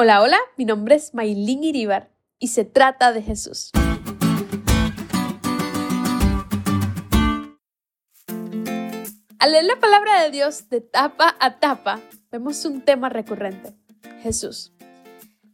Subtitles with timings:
[0.00, 3.72] Hola, hola, mi nombre es Maylin Iribar y se trata de Jesús.
[9.40, 11.98] Al leer la palabra de Dios de tapa a tapa,
[12.30, 13.74] vemos un tema recurrente,
[14.22, 14.72] Jesús.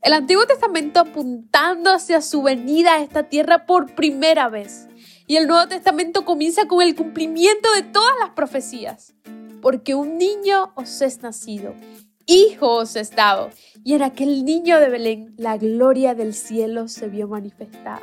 [0.03, 4.89] El Antiguo Testamento apuntando hacia su venida a esta tierra por primera vez.
[5.27, 9.15] Y el Nuevo Testamento comienza con el cumplimiento de todas las profecías.
[9.63, 11.75] Porque un niño os es nacido,
[12.27, 13.51] hijo os es dado,
[13.83, 18.03] y en aquel niño de Belén la gloria del cielo se vio manifestada.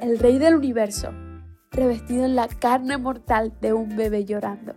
[0.00, 1.10] El Rey del universo,
[1.70, 4.74] revestido en la carne mortal de un bebé llorando,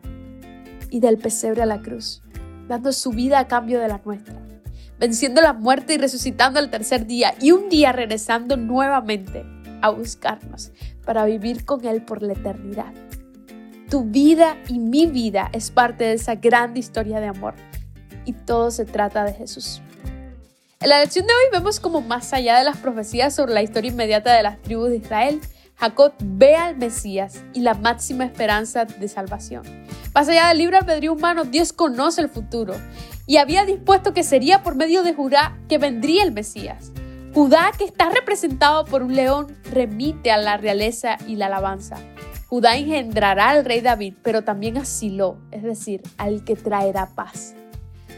[0.90, 2.22] y del pesebre a la cruz,
[2.68, 4.42] dando su vida a cambio de la nuestra,
[5.00, 9.44] venciendo la muerte y resucitando al tercer día, y un día regresando nuevamente
[9.82, 10.72] a buscarnos
[11.06, 12.94] para vivir con Él por la eternidad.
[13.90, 17.54] Tu vida y mi vida es parte de esa grande historia de amor
[18.28, 19.82] y todo se trata de Jesús.
[20.80, 23.90] En la lección de hoy vemos como más allá de las profecías sobre la historia
[23.90, 25.42] inmediata de las tribus de Israel,
[25.76, 29.64] Jacob ve al Mesías y la máxima esperanza de salvación.
[30.14, 32.76] Más allá del libre albedrío humano, Dios conoce el futuro
[33.26, 36.92] y había dispuesto que sería por medio de Judá que vendría el Mesías.
[37.34, 41.98] Judá, que está representado por un león, remite a la realeza y la alabanza.
[42.48, 47.54] Judá engendrará al rey David, pero también a Silo, es decir, al que traerá paz.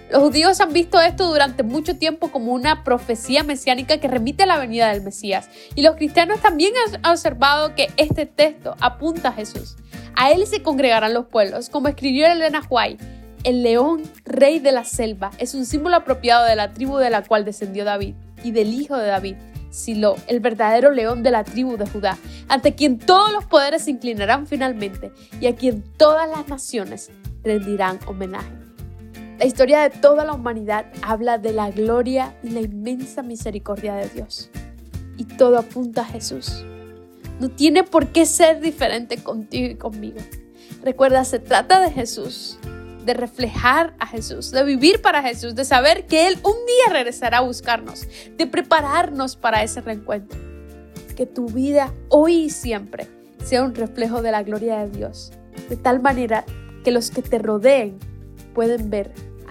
[0.09, 4.47] Los judíos han visto esto durante mucho tiempo como una profecía mesiánica que remite a
[4.47, 5.49] la venida del Mesías.
[5.75, 9.75] Y los cristianos también han observado que este texto apunta a Jesús.
[10.15, 13.03] A él se congregarán los pueblos, como escribió Elena White.
[13.43, 17.23] El león, rey de la selva, es un símbolo apropiado de la tribu de la
[17.23, 19.35] cual descendió David y del hijo de David,
[19.69, 23.91] Silo, el verdadero león de la tribu de Judá, ante quien todos los poderes se
[23.91, 27.11] inclinarán finalmente y a quien todas las naciones
[27.43, 28.68] rendirán homenaje.
[29.39, 34.09] La historia de toda la humanidad habla de la gloria y la inmensa misericordia de
[34.09, 34.49] Dios.
[35.15, 36.65] Y todo apunta a Jesús.
[37.39, 40.17] No tiene por qué ser diferente contigo y conmigo.
[40.83, 42.59] Recuerda, se trata de Jesús,
[43.05, 47.37] de reflejar a Jesús, de vivir para Jesús, de saber que Él un día regresará
[47.37, 50.37] a buscarnos, de prepararnos para ese reencuentro.
[51.15, 53.07] Que tu vida hoy y siempre
[53.41, 55.31] sea un reflejo de la gloria de Dios,
[55.69, 56.43] de tal manera
[56.83, 57.99] que los que te rodeen
[58.53, 59.13] pueden ver